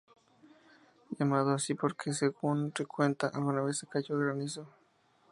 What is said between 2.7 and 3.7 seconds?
se cuenta alguna